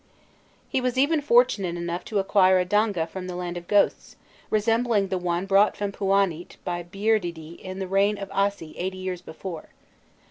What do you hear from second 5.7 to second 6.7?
from Pûanît